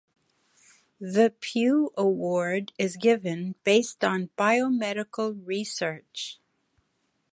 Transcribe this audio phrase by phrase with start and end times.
[0.99, 6.39] The Pew Award is given based on biomedical research.